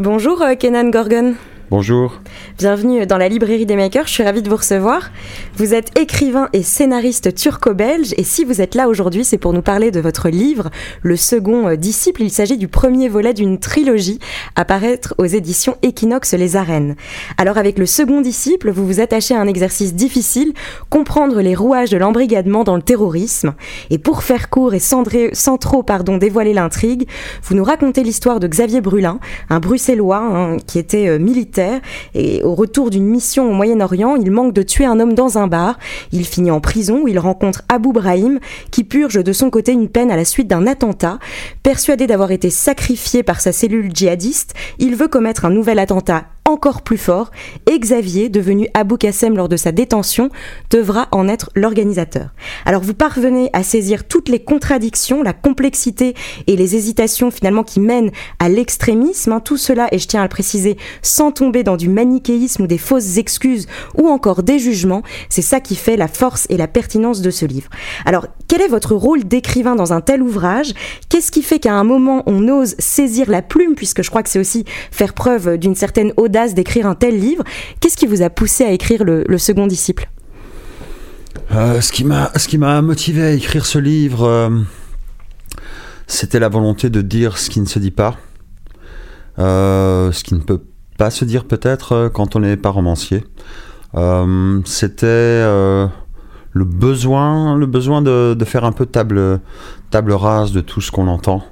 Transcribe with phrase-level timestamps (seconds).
[0.00, 1.34] Bonjour euh, Kenan Gorgon.
[1.68, 2.22] Bonjour.
[2.60, 5.12] Bienvenue dans la librairie des makers, je suis ravie de vous recevoir.
[5.56, 9.62] Vous êtes écrivain et scénariste turco-belge et si vous êtes là aujourd'hui, c'est pour nous
[9.62, 10.68] parler de votre livre,
[11.00, 12.20] Le second disciple.
[12.20, 14.18] Il s'agit du premier volet d'une trilogie
[14.56, 16.96] à paraître aux éditions Equinox Les Arènes.
[17.38, 20.52] Alors avec Le second disciple, vous vous attachez à un exercice difficile,
[20.90, 23.54] comprendre les rouages de l'embrigadement dans le terrorisme.
[23.88, 25.02] Et pour faire court et sans,
[25.56, 25.82] trop
[26.20, 27.08] dévoiler l'intrigue,
[27.42, 29.18] vous nous racontez l'histoire de Xavier Brulin,
[29.48, 31.80] un bruxellois hein, qui était euh, militaire
[32.14, 35.46] et au retour d'une mission au Moyen-Orient, il manque de tuer un homme dans un
[35.46, 35.78] bar.
[36.10, 38.40] Il finit en prison où il rencontre Abu Brahim
[38.72, 41.20] qui purge de son côté une peine à la suite d'un attentat.
[41.62, 46.82] Persuadé d'avoir été sacrifié par sa cellule djihadiste, il veut commettre un nouvel attentat encore
[46.82, 47.30] plus fort
[47.70, 50.30] et Xavier, devenu Abou Kassem lors de sa détention,
[50.70, 52.30] devra en être l'organisateur.
[52.64, 56.14] Alors vous parvenez à saisir toutes les contradictions, la complexité
[56.46, 59.40] et les hésitations finalement qui mènent à l'extrémisme, hein.
[59.40, 62.78] tout cela, et je tiens à le préciser, sans tomber dans du manichéisme ou des
[62.78, 67.20] fausses excuses ou encore des jugements, c'est ça qui fait la force et la pertinence
[67.20, 67.70] de ce livre.
[68.04, 70.72] Alors quel est votre rôle d'écrivain dans un tel ouvrage?
[71.08, 74.28] Qu'est-ce qui fait qu'à un moment on ose saisir la plume, puisque je crois que
[74.28, 77.44] c'est aussi faire preuve d'une certaine audace d'écrire un tel livre.
[77.78, 80.10] Qu'est-ce qui vous a poussé à écrire le, second disciple?
[81.52, 84.50] Euh, Ce qui m'a motivé à écrire ce livre, euh,
[86.08, 88.16] c'était la volonté de dire ce qui ne se dit pas,
[89.38, 90.64] euh, ce qui ne peut
[90.98, 93.22] pas se dire peut-être quand on n'est pas romancier.
[94.64, 95.44] c'était
[96.52, 99.40] le besoin, le besoin de, de, faire un peu table,
[99.90, 101.42] table rase de tout ce qu'on entend.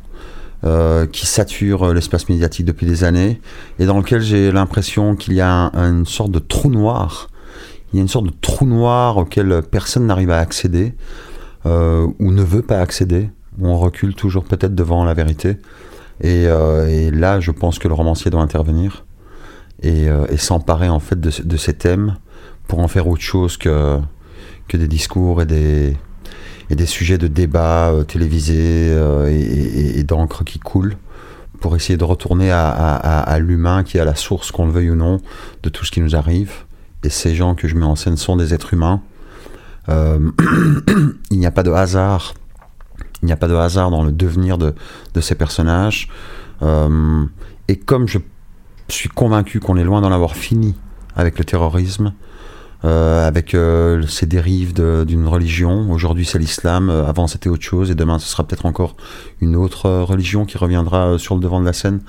[0.64, 3.40] Euh, qui sature l'espace médiatique depuis des années
[3.78, 7.28] et dans lequel j'ai l'impression qu'il y a une sorte de trou noir.
[7.92, 10.94] Il y a une sorte de trou noir auquel personne n'arrive à accéder
[11.64, 13.30] euh, ou ne veut pas accéder.
[13.62, 15.58] On recule toujours peut-être devant la vérité.
[16.22, 19.04] Et, euh, là, je pense que le romancier doit intervenir
[19.84, 22.16] et, s'emparer en fait de, ces thèmes
[22.66, 24.00] pour en faire autre chose que,
[24.68, 25.96] que des discours et des,
[26.70, 30.96] et des sujets de débat euh, télévisés euh, et, d'encre qui coule
[31.60, 34.94] pour essayer de retourner à, l'humain qui est à la source, qu'on le veuille ou
[34.94, 35.20] non,
[35.64, 36.52] de tout ce qui nous arrive.
[37.02, 39.02] Et ces gens que je mets en scène sont des êtres humains.
[39.88, 40.30] Euh,
[41.30, 42.34] il n'y a pas de hasard.
[43.22, 44.72] Il n'y a pas de hasard dans le devenir de,
[45.20, 46.08] ces personnages.
[47.66, 48.18] et comme je
[48.88, 50.76] suis convaincu qu'on est loin d'en avoir fini
[51.16, 52.12] avec le terrorisme,
[52.84, 55.90] euh, avec euh, ces dérives d'une religion.
[55.90, 58.94] Aujourd'hui, c'est l'islam, euh, avant, c'était autre chose, et demain, ce sera peut-être encore
[59.40, 62.00] une autre religion qui reviendra sur le devant de la scène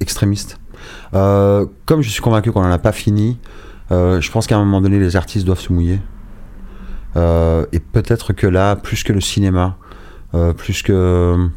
[0.00, 0.58] extrémiste.
[1.12, 3.38] comme je suis convaincu qu'on n'en a pas fini,
[3.90, 6.00] je pense qu'à un moment donné, les artistes doivent se mouiller.
[7.16, 9.78] et peut-être que là, plus que le cinéma,
[10.58, 11.48] plus que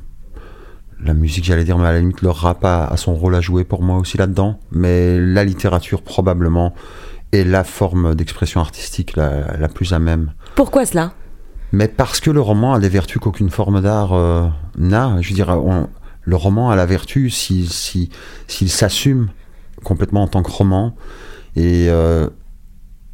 [1.04, 3.66] la musique, j'allais dire, mais à la limite, le rap a son rôle à jouer
[3.66, 4.60] pour moi aussi là-dedans.
[4.72, 6.74] Mais la littérature, probablement,
[7.32, 10.34] est la forme d'expression artistique la, plus à même.
[10.56, 11.14] Pourquoi cela?
[11.72, 15.18] Mais parce que le roman a des vertus qu'aucune forme d'art euh, n'a.
[15.22, 15.56] Je veux dire,
[16.24, 18.10] le roman a la vertu s'il si,
[18.48, 19.30] s'assume
[19.84, 20.96] complètement en tant que roman
[21.56, 22.30] et euh,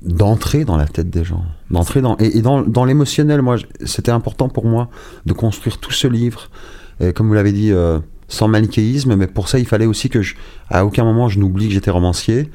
[0.02, 3.42] d'entrer dans la tête des gens, d'entrer dans et, dans, l'émotionnel.
[3.42, 4.90] Moi, c'était important pour moi
[5.26, 6.50] de construire tout ce livre,
[7.00, 7.72] et comme vous l'avez dit.
[7.72, 8.00] Euh,
[8.34, 10.36] sans manichéisme, mais pour ça, il fallait aussi que je,
[10.70, 12.50] à aucun moment je n'oublie que j'étais romancier,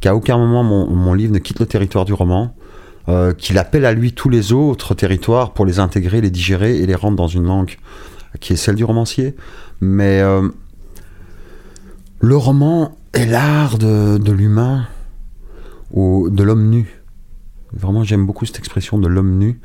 [0.00, 2.54] qu'à aucun moment mon, livre ne quitte le territoire du roman,
[3.08, 6.86] euh, qu'il appelle à lui tous les autres territoires pour les intégrer, les digérer et
[6.86, 7.76] les rendre dans une langue
[8.40, 9.34] qui est celle du romancier.
[9.80, 10.48] Mais euh,
[12.20, 14.86] le roman est l'art de, de l'humain
[15.92, 17.02] ou de l'homme nu.
[17.72, 19.60] Vraiment, j'aime beaucoup cette expression de l'homme nu.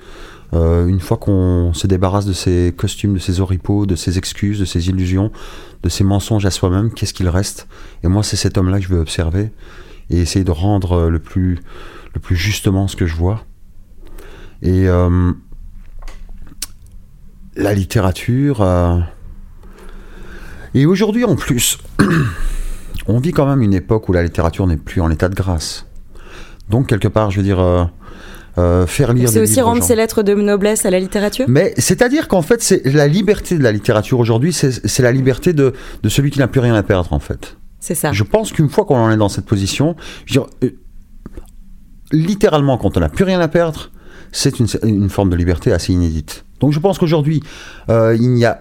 [0.53, 4.59] Euh, une fois qu'on se débarrasse de ses costumes, de ses oripeaux, de ses excuses,
[4.59, 5.31] de ses illusions,
[5.83, 7.67] de ses mensonges à soi-même, qu'est-ce qu'il reste?
[8.03, 9.51] Et moi, c'est cet homme-là que je veux observer
[10.09, 11.59] et essayer de rendre le plus,
[12.13, 13.43] le plus justement ce que je vois.
[14.61, 15.33] Et euh,
[17.57, 18.61] la littérature.
[18.61, 18.99] Euh,
[20.73, 21.77] et aujourd'hui, en plus,
[23.07, 25.87] on vit quand même une époque où la littérature n'est plus en état de grâce.
[26.69, 27.85] Donc, quelque part, je veux dire euh,
[28.87, 29.29] faire lire.
[29.29, 31.45] C'est aussi rendre ces lettres de noblesse à la littérature?
[31.47, 35.73] Mais c'est-à-dire qu'en fait, c'est la liberté de la littérature aujourd'hui, c'est la liberté de,
[36.03, 37.57] de celui qui n'a plus rien à perdre en fait.
[37.79, 38.11] C'est ça.
[38.11, 39.95] Je pense qu'une fois qu'on en est dans cette position,
[40.25, 40.71] je veux dire, euh,
[42.11, 43.91] littéralement, quand on n'a plus rien à perdre,
[44.31, 46.45] c'est une, une, forme de liberté assez inédite.
[46.59, 47.41] Donc je pense qu'aujourd'hui,
[47.89, 48.59] euh, il n'y a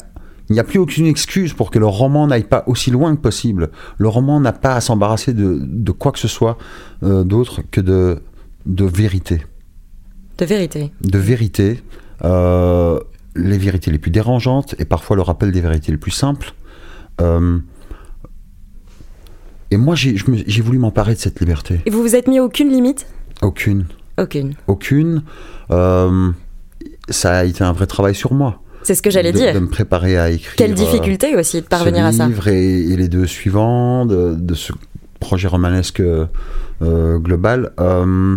[0.48, 3.20] il n'y a plus aucune excuse pour que le roman n'aille pas aussi loin que
[3.20, 3.70] possible.
[3.98, 6.56] Le roman n'a pas à s'embarrasser de, de, quoi que ce soit
[7.02, 8.20] euh, d'autre que de,
[8.64, 9.42] de vérité.
[10.38, 10.92] De vérité.
[11.02, 11.82] De vérité.
[12.24, 13.00] Euh,
[13.34, 16.54] les vérités les plus dérangeantes et parfois le rappel des vérités les plus simples.
[17.20, 17.58] Euh,
[19.70, 21.80] et moi, j'ai voulu m'emparer de cette liberté.
[21.86, 23.06] Et vous vous êtes mis aucune limite?
[23.42, 23.86] Aucune.
[24.16, 24.54] Aucune.
[24.66, 25.22] Aucune.
[25.68, 28.62] ça a été un vrai travail sur moi.
[28.82, 29.52] C'est ce que j'allais dire.
[29.52, 30.54] De me préparer à écrire.
[30.56, 32.28] Quelle difficulté aussi de parvenir à ça.
[32.28, 34.72] livre et, et, les deux suivants de, de ce
[35.18, 37.72] projet romanesque euh, global.
[37.80, 38.36] Euh,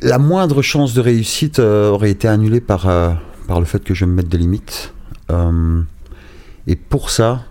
[0.00, 3.12] la moindre chance de réussite euh, aurait été annulée par, euh,
[3.46, 4.92] par le fait que je me mette des limites.
[5.30, 5.82] Euh,
[6.66, 7.44] et pour ça,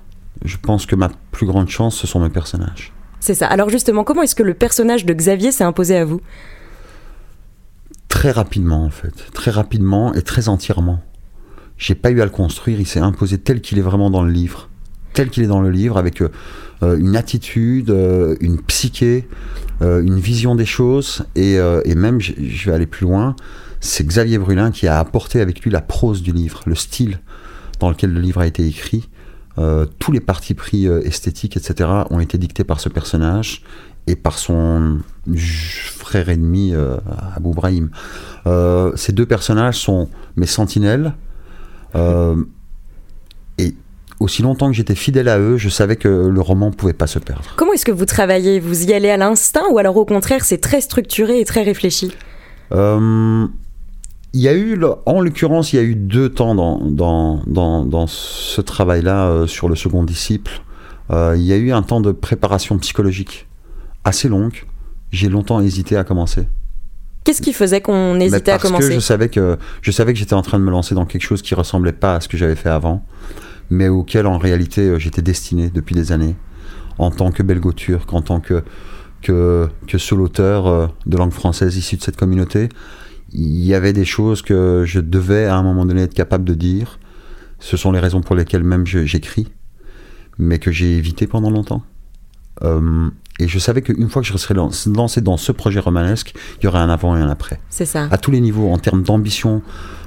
[0.45, 2.93] je pense que ma plus grande chance, ce sont mes personnages.
[3.19, 3.47] C'est ça.
[3.47, 6.21] Alors justement, comment est-ce que le personnage de Xavier s'est imposé à vous?
[8.07, 9.31] Très rapidement, en fait.
[9.33, 11.01] Très rapidement et très entièrement.
[11.77, 14.31] J'ai pas eu à le construire, il s'est imposé tel qu'il est vraiment dans le
[14.31, 14.69] livre.
[15.17, 16.29] Tel qu'il est dans le livre, avec euh,
[16.95, 19.27] une attitude, euh, une psyché,
[19.81, 21.25] euh, une vision des choses.
[21.35, 23.35] Et, euh, et même, je vais aller plus loin,
[23.79, 27.17] c'est Xavier Brulin qui a apporté avec lui la prose du livre, le style
[27.79, 29.09] dans lequel le livre a été écrit.
[29.57, 33.63] Euh, tous les partis pris esthétiques, etc., ont été dictés par ce personnage
[34.05, 34.99] et par son
[35.35, 36.97] frère ennemi euh,
[37.35, 37.89] Abou Brahim.
[38.45, 41.15] Euh, ces deux personnages sont mes sentinelles.
[44.19, 47.07] Aussi longtemps que j'étais fidèle à eux, je savais que le roman ne pouvait pas
[47.07, 47.53] se perdre.
[47.55, 48.59] Comment est-ce que vous travaillez?
[48.59, 52.11] Vous y allez à l'instinct ou alors au contraire c'est très structuré et très réfléchi?
[52.71, 53.47] Euh,
[54.33, 57.85] il y a eu, en l'occurrence, il y a eu deux temps dans, dans, dans,
[57.85, 60.61] dans ce travail-là euh, sur le second disciple.
[61.11, 63.47] Euh, il y a eu un temps de préparation psychologique
[64.03, 64.65] assez longue.
[65.11, 66.47] J'ai longtemps hésité à commencer.
[67.23, 70.19] Qu'est-ce qui faisait qu'on hésitait à commencer Parce que je savais que je savais que
[70.19, 72.37] j'étais en train de me lancer dans quelque chose qui ressemblait pas à ce que
[72.37, 73.03] j'avais fait avant,
[73.69, 76.35] mais auquel en réalité euh, j'étais destiné depuis des années,
[76.97, 78.63] en tant que belgo turc, en tant que
[79.21, 82.69] que, que seul auteur euh, de langue française issu de cette communauté.
[83.33, 86.53] Il y avait des choses que je devais à un moment donné être capable de
[86.53, 86.99] dire.
[87.59, 89.47] Ce sont les raisons pour lesquelles même j'écris,
[90.37, 91.83] mais que j'ai évité pendant longtemps.
[92.63, 93.09] Euh,
[93.39, 96.67] et je savais qu'une fois que je serais lancé dans ce projet romanesque, il y
[96.67, 97.59] aurait un avant et un après.
[97.69, 98.07] C'est ça.
[98.11, 99.61] À tous les niveaux, en termes d'ambition,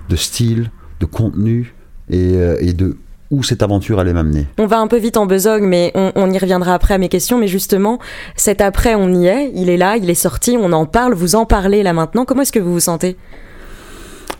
[0.09, 0.71] de style,
[1.01, 1.75] de contenu
[2.09, 2.97] et, et de
[3.31, 4.47] où cette aventure allait m'amener.
[4.59, 7.09] On va un peu vite en besogne, mais on, on, y reviendra après à mes
[7.09, 7.39] questions.
[7.39, 7.99] Mais justement,
[8.37, 11.37] cet après, on y est, il est là, il est sorti, on en parle, vous
[11.37, 12.25] en parlez là maintenant.
[12.25, 13.17] Comment est-ce que vous vous sentez?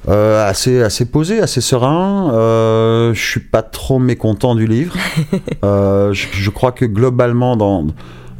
[0.09, 2.33] Euh, assez, assez posé, assez serein.
[2.33, 4.97] Euh, je suis pas trop mécontent du livre.
[5.65, 7.87] euh, je, je, crois que globalement, dans,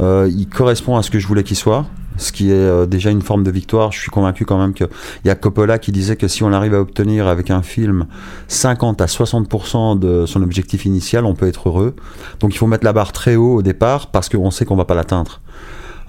[0.01, 1.87] euh, il correspond à ce que je voulais qu'il soit.
[2.17, 3.93] Ce qui est euh, déjà une forme de victoire.
[3.93, 4.89] Je suis convaincu quand même qu'il
[5.25, 8.07] y a Coppola qui disait que si on arrive à obtenir avec un film
[8.49, 11.95] 50 à 60% de son objectif initial, on peut être heureux.
[12.41, 14.85] Donc il faut mettre la barre très haut au départ parce qu'on sait qu'on va
[14.85, 15.41] pas l'atteindre.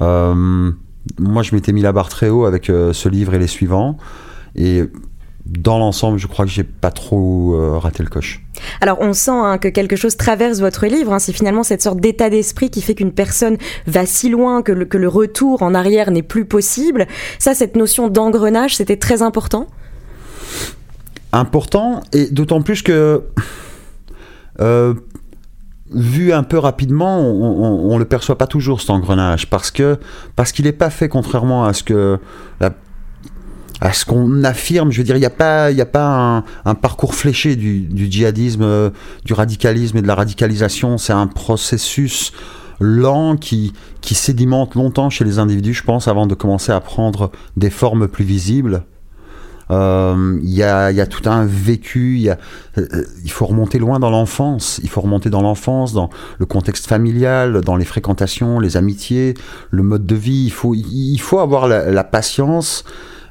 [0.02, 0.72] Euh,
[1.20, 3.98] moi, je m'étais mis la barre très haut avec euh, ce livre et les suivants.
[4.56, 4.84] Et
[5.46, 8.42] dans l'ensemble, je crois que j'ai pas trop euh, raté le coche.
[8.80, 11.14] Alors, on sent hein, que quelque chose traverse votre livre.
[11.14, 14.72] Hein, c'est finalement cette sorte d'état d'esprit qui fait qu'une personne va si loin que
[14.72, 17.08] le, que le retour en arrière n'est plus possible.
[17.40, 19.68] Ça, cette notion d'engrenage, c'était très important?
[21.34, 23.24] Important, et d'autant plus que.
[24.60, 24.94] Euh,
[25.94, 29.98] vu un peu rapidement, on, on, le perçoit pas toujours cet engrenage parce que
[30.36, 32.20] parce qu'il n'est pas fait contrairement à ce que
[32.60, 32.72] la
[33.82, 34.92] à ce qu'on affirme.
[34.92, 37.82] Je veux dire, il n'y a pas, il a pas un, un, parcours fléché du,
[37.82, 38.92] du djihadisme, euh,
[39.26, 41.00] du radicalisme et de la radicalisation.
[41.00, 42.32] C'est un processus
[42.80, 47.32] lent qui, qui sédimente longtemps chez les individus, je pense, avant de commencer à prendre
[47.58, 48.84] des formes plus visibles.
[49.72, 52.38] Il euh, y, a, y, a, tout un vécu, y a,
[52.78, 56.10] euh, il faut remonter loin dans l'enfance, il faut remonter dans l'enfance, dans
[56.40, 59.34] le contexte familial, dans les fréquentations, les amitiés,
[59.70, 60.44] le mode de vie.
[60.46, 62.84] Il faut, il faut avoir la, la patience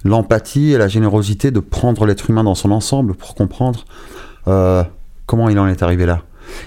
[0.04, 3.84] l'empathie et la générosité de prendre l'être humain dans son ensemble pour comprendre
[4.48, 4.82] euh,
[5.26, 6.22] comment il en est arrivé là.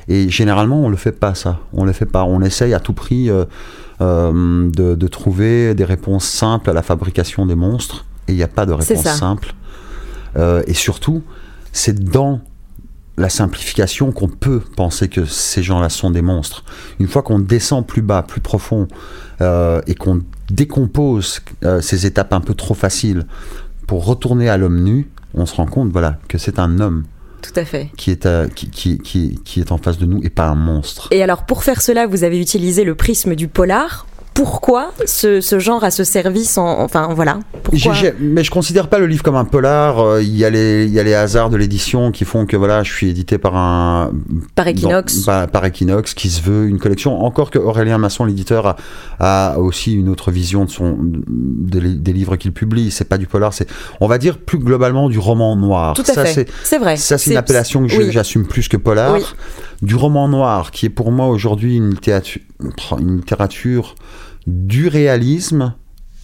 [0.07, 1.59] Et généralement, on le fait pas ça.
[1.73, 2.23] On le fait pas.
[2.23, 3.45] On essaye à tout prix euh,
[4.01, 8.05] euh, de, de, trouver des réponses simples à la fabrication des monstres.
[8.27, 9.53] Et il n'y a pas de réponse simple.
[10.35, 11.23] Et surtout,
[11.71, 12.41] c'est dans
[13.17, 16.63] la simplification qu'on peut penser que ces gens-là sont des monstres.
[16.99, 18.87] Une fois qu'on descend plus bas, plus profond,
[19.39, 23.25] et qu'on décompose euh, ces étapes un peu trop faciles
[23.87, 27.03] pour retourner à l'homme nu, on se rend compte voilà, que c'est un homme
[27.41, 27.89] tout à fait.
[27.97, 30.55] Qui est, euh, qui, qui, qui, qui, est en face de nous et pas un
[30.55, 31.09] monstre.
[31.11, 35.83] Et alors, pour faire cela, vous avez utilisé le prisme du polar pourquoi ce, genre
[35.83, 37.93] a ce service en, enfin voilà pourquoi...
[38.19, 40.93] mais je considère pas le livre comme un polar euh, il y a les il
[40.93, 44.11] y a les hasards de l'édition qui font que voilà je suis édité par un
[44.55, 45.25] par Equinox.
[45.51, 48.75] par, Equinox qui se veut une collection encore que Aurélien Masson l'éditeur
[49.19, 52.91] a, aussi une autre vision de son des, livres qu'il publie.
[52.91, 53.67] C'est pas du polar c'est
[54.01, 55.93] on va dire plus globalement du roman noir.
[55.93, 56.49] Tout à ça fait.
[56.63, 56.97] c'est vrai.
[56.97, 59.17] ça c'est une appellation que j'assume plus que polar
[59.83, 61.89] du roman noir qui est pour moi aujourd'hui une
[62.99, 63.95] littérature
[64.47, 65.73] du réalisme,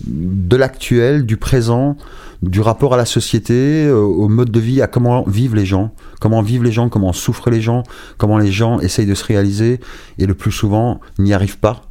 [0.08, 1.98] de l'actuel, du présent,
[2.42, 5.94] du rapport à la société, euh, au mode de vie, à comment vivent les gens,
[6.22, 7.84] comment vivent les gens, comment souffrent les gens,
[8.18, 9.82] comment les gens essayent de se réaliser
[10.18, 11.82] et le plus souvent n'y arrivent pas.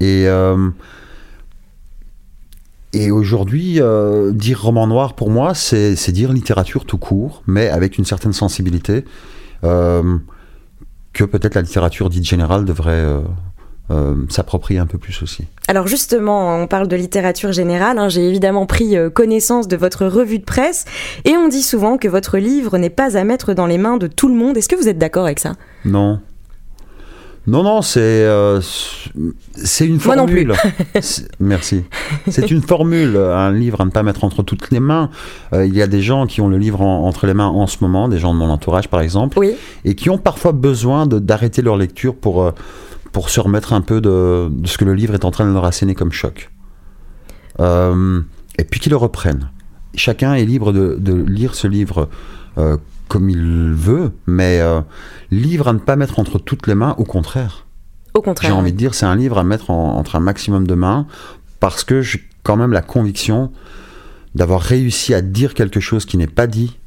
[0.00, 0.68] Et, euh,
[2.92, 7.96] et aujourd'hui, euh, dire roman noir pour moi, c'est dire littérature tout court, mais avec
[7.96, 9.06] une certaine sensibilité
[11.16, 13.06] que peut-être la littérature dite générale devrait
[13.90, 15.44] euh, s'approprier un peu plus aussi.
[15.66, 18.08] Alors justement, on parle de littérature générale, hein.
[18.08, 20.84] j'ai évidemment pris euh, connaissance de votre revue de presse,
[21.24, 24.08] et on dit souvent que votre livre n'est pas à mettre dans les mains de
[24.08, 24.56] tout le monde.
[24.56, 25.54] Est-ce que vous êtes d'accord avec ça?
[25.84, 26.20] Non.
[27.46, 28.60] Non, non, c'est euh,
[29.54, 30.48] c'est une formule.
[30.48, 31.26] Moi non plus.
[31.40, 31.84] Merci.
[32.28, 35.10] C'est une formule, un livre à ne pas mettre entre toutes les mains.
[35.52, 38.08] il y a des gens qui ont le livre entre les mains en ce moment,
[38.08, 39.54] des gens de mon entourage par exemple, oui.
[39.84, 42.52] et qui ont parfois besoin d'arrêter leur lecture pour
[43.16, 45.64] pour se remettre un peu de, ce que le livre est en train de leur
[45.64, 46.50] asséner comme choc.
[47.60, 48.20] Euh,
[48.58, 49.48] et puis qu'ils le reprennent.
[49.94, 52.10] Chacun est libre de, lire ce livre
[52.58, 52.76] euh,
[53.08, 54.80] comme il veut, mais euh,
[55.30, 57.66] livre à ne pas mettre entre toutes les mains, au contraire.
[58.14, 58.50] Au contraire.
[58.50, 61.06] J'ai envie de dire, c'est un livre à mettre entre un maximum de mains,
[61.60, 63.52] parce que j'ai quand même la conviction
[64.34, 66.78] d'avoir réussi à dire quelque chose qui n'est pas dit,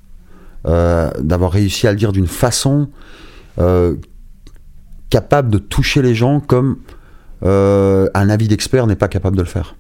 [0.66, 2.90] d'avoir réussi à le dire d'une façon
[5.10, 6.78] capable de toucher les gens comme
[7.44, 9.76] euh, un avis d'expert n'est pas capable de le faire.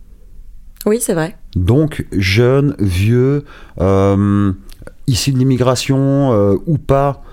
[0.85, 1.35] Oui, c'est vrai.
[1.55, 3.43] Donc, jeune, vieux,
[5.09, 7.23] euh, issu de l'immigration euh, ou pas,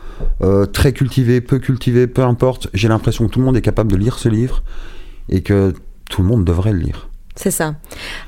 [0.72, 3.96] très cultivé, peu cultivé, peu importe, j'ai l'impression que tout le monde est capable de
[3.96, 4.62] lire ce livre
[5.28, 5.74] et que
[6.08, 7.10] tout le monde devrait le lire.
[7.34, 7.74] C'est ça.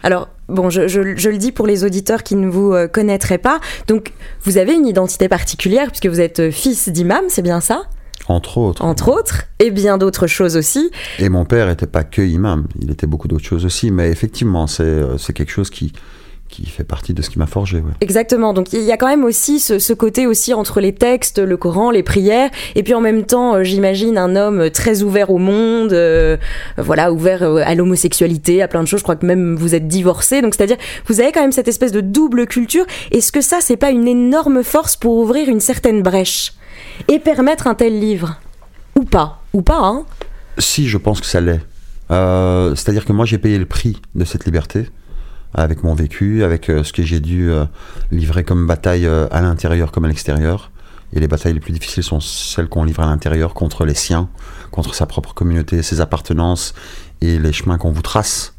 [0.02, 3.58] Alors, bon, je, je, le dis pour les auditeurs qui ne vous connaîtraient pas.
[3.86, 4.12] Donc,
[4.42, 7.84] vous avez une identité particulière puisque vous êtes fils d'imam, c'est bien ça?
[8.28, 8.84] Entre autres.
[8.84, 10.90] Entre autres, et bien d'autres choses aussi.
[11.18, 14.66] Et mon père n'était pas que imam, il était beaucoup d'autres choses aussi, mais effectivement,
[14.66, 15.92] c'est euh, quelque chose qui,
[16.48, 17.82] qui fait partie de ce qui m'a forgé.
[18.00, 18.52] Exactement.
[18.52, 21.90] Donc il y a quand même aussi ce, côté aussi entre les textes, le Coran,
[21.90, 25.92] les prières, et puis en même temps, euh, j'imagine un homme très ouvert au monde,
[25.92, 26.36] euh,
[26.76, 29.00] voilà, ouvert à l'homosexualité, à plein de choses.
[29.00, 31.92] Je crois que même vous êtes divorcé, donc c'est-à-dire vous avez quand même cette espèce
[31.92, 32.84] de double culture.
[33.10, 36.54] Est-ce que ça, c'est pas une énorme force pour ouvrir une certaine brèche
[37.08, 38.40] et permettre un tel livre?
[38.98, 40.04] Ou pas Ou pas, hein
[40.58, 41.60] Si, je pense que ça l'est.
[42.10, 44.88] Euh, c'est-à-dire que moi, j'ai payé le prix de cette liberté
[45.54, 47.64] avec mon vécu, avec euh, ce que j'ai dû euh,
[48.10, 50.70] livrer comme bataille à l'intérieur comme à l'extérieur.
[51.14, 54.28] Et les batailles les plus difficiles sont celles qu'on livre à l'intérieur contre les siens,
[54.70, 56.74] contre sa propre communauté, ses appartenances
[57.22, 58.54] et les chemins qu'on vous trace.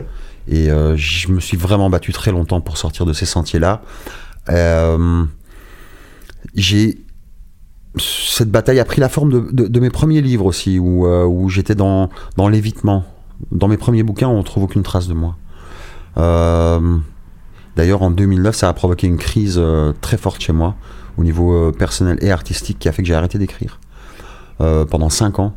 [0.48, 3.84] Et je me suis vraiment battu très longtemps pour sortir de ces sentiers-là.
[7.98, 12.10] cette bataille a pris la forme de, mes premiers livres aussi, où, euh, j'étais dans
[12.50, 13.06] l'évitement.
[13.52, 15.36] Dans mes premiers bouquins, on ne trouve aucune trace de moi.
[16.18, 16.98] Euh,
[17.76, 20.76] d'ailleurs, en 2009, ça a provoqué une crise euh, très forte chez moi,
[21.18, 23.80] au niveau personnel et artistique, qui a fait que j'ai arrêté d'écrire
[24.90, 25.56] pendant 5 ans,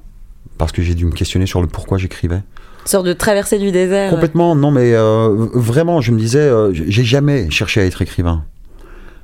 [0.59, 2.37] parce que j'ai dû me questionner sur le pourquoi j'écrivais.
[2.37, 4.11] Une sorte de traversée du désert.
[4.11, 4.93] Complètement, non, mais
[5.55, 8.45] vraiment, je me disais, j'ai jamais cherché à être écrivain.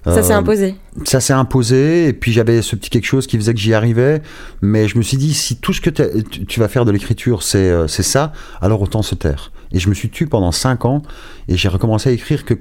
[0.04, 0.74] Ça s'est euh, imposé.
[1.04, 4.22] Ça s'est imposé, et puis j'avais ce petit quelque chose qui faisait que j'y arrivais,
[4.62, 7.86] mais je me suis dit, si tout ce que tu vas faire de l'écriture, euh,
[7.88, 9.52] c'est ça, alors autant se taire.
[9.72, 11.02] Et je me suis tué pendant 5 ans,
[11.48, 12.54] et j'ai recommencé à écrire que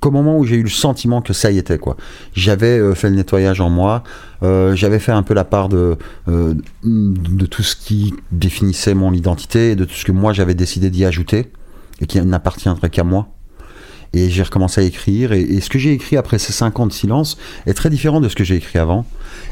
[0.00, 1.96] qu'au moment où j'ai eu le sentiment que ça y était quoi.
[2.32, 4.04] J'avais euh, fait le nettoyage en moi,
[4.40, 5.98] j'avais fait un peu la part de
[6.84, 11.04] de tout ce qui définissait mon identité, de tout ce que moi j'avais décidé d'y
[11.04, 11.50] ajouter
[12.00, 13.28] et qui n'appartiendrait qu'à moi.
[14.12, 15.32] Et j'ai recommencé à écrire.
[15.32, 18.28] Et, ce que j'ai écrit après ces cinq ans de silence est très différent de
[18.28, 19.04] ce que j'ai écrit avant.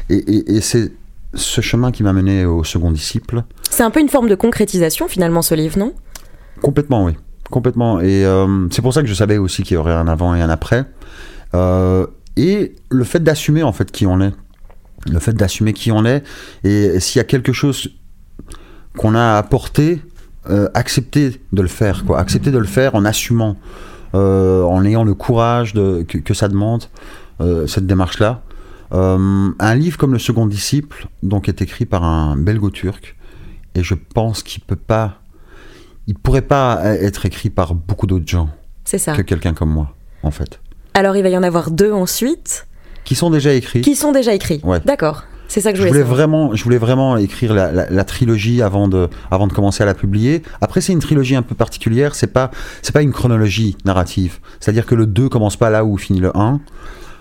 [0.09, 0.91] Et, c'est
[1.33, 3.43] ce chemin qui m'a mené au second disciple.
[3.69, 5.93] C'est un peu une forme de concrétisation finalement ce livre, non?
[6.61, 7.13] Complètement, oui.
[7.49, 7.99] Complètement.
[7.99, 10.41] Et euh, c'est pour ça que je savais aussi qu'il y aurait un avant et
[10.41, 10.85] un après.
[11.53, 14.33] Euh, et le fait d'assumer en fait qui on est.
[15.09, 16.23] Le fait d'assumer qui on est.
[16.63, 17.89] Et s'il y a quelque chose
[18.97, 20.01] qu'on a apporté
[20.49, 22.19] euh, accepter de le faire, quoi.
[22.19, 23.57] Accepter de le faire en assumant,
[24.13, 26.85] en ayant le courage de, que, que ça demande,
[27.41, 28.41] euh, cette démarche-là.
[28.93, 33.15] Euh, un livre comme Le Second Disciple, donc est écrit par un belgo-turc,
[33.75, 35.15] et je pense qu'il peut pas,
[36.07, 38.49] il pourrait pas être écrit par beaucoup d'autres gens
[38.85, 39.13] C'est ça.
[39.13, 40.59] que quelqu'un comme moi, en fait,
[40.93, 42.65] Alors il va y en avoir deux ensuite,
[43.03, 43.81] qui sont déjà écrits.
[43.81, 44.61] qui sont déjà écrits.
[44.63, 44.79] Ouais.
[44.85, 45.23] D'accord.
[45.47, 46.17] C'est ça que je Je voulais voulais savoir.
[46.29, 49.85] vraiment, je voulais vraiment écrire la, la- la trilogie avant de, avant de commencer à
[49.85, 50.43] la publier.
[50.61, 52.15] Après, c'est une trilogie un peu particulière.
[52.15, 52.51] C'est pas,
[52.81, 54.39] c'est pas une chronologie narrative.
[54.59, 56.59] C'est-à-dire que le 2 commence pas là où finit le 1.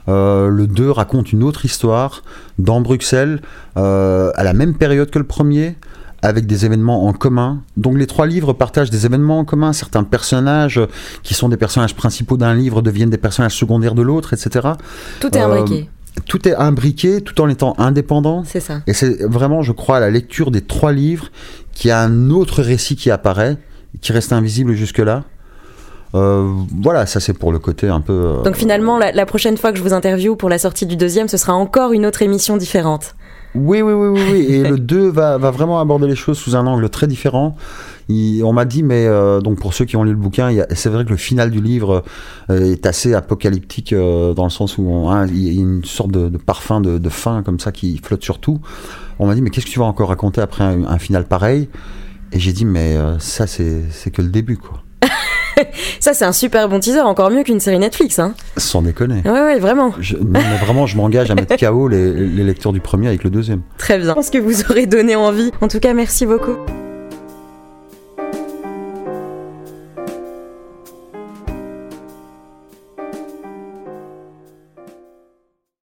[0.09, 2.23] Euh, le 2 raconte une autre histoire
[2.59, 3.41] dans Bruxelles,
[3.77, 5.77] euh, à la même période que le premier,
[6.23, 7.63] avec des événements en commun.
[7.77, 9.73] Donc les trois livres partagent des événements en commun.
[9.73, 10.87] Certains personnages euh,
[11.23, 14.69] qui sont des personnages principaux d'un livre deviennent des personnages secondaires de l'autre, etc.
[15.21, 15.89] Tout est Euh, imbriqué.
[16.27, 18.43] Tout est imbriqué tout en étant indépendant.
[18.47, 18.81] C'est ça.
[18.87, 21.27] Et c'est vraiment, je crois, à la lecture des trois livres
[21.73, 23.59] qu'il y a un autre récit qui apparaît,
[24.01, 25.25] qui reste invisible jusque-là.
[26.15, 26.51] Euh,
[26.83, 28.13] voilà, ça c'est pour le côté un peu.
[28.13, 30.97] euh, Donc finalement, la, la prochaine fois que je vous interviewe pour la sortie du
[30.97, 33.15] deuxième, ce sera encore une autre émission différente.
[33.55, 34.47] Oui, oui, oui, oui, oui.
[34.55, 37.57] Et le 2 va, va vraiment aborder les choses sous un angle très différent.
[38.09, 40.89] Il- on m'a dit, mais euh, donc pour ceux qui ont lu le bouquin, c'est
[40.91, 42.05] vrai que le final du livre
[42.51, 45.85] euh, est assez apocalyptique euh, dans le sens où on- hein, il y a une
[45.85, 48.61] sorte de, de parfum de, de fin comme ça qui flotte sur tout.
[49.19, 51.69] On m'a dit, mais qu'est-ce que tu vas encore raconter après un, un final pareil?
[52.33, 54.83] Et j'ai dit, mais ça, c'est c'est que le début, quoi.
[56.01, 58.19] Ça, c'est un super bon teaser, encore mieux qu'une série Netflix.
[58.19, 58.35] Hein.
[58.59, 59.23] Sans déconner.
[59.25, 59.93] Ouais, ouais, vraiment.
[60.01, 63.25] Je- non, mais vraiment, je m'engage à mettre KO les, les lecteurs du premier avec
[63.25, 63.63] le deuxième.
[63.79, 64.11] Très bien.
[64.11, 65.51] Je pense que vous aurez donné envie.
[65.63, 66.57] En tout cas, merci beaucoup.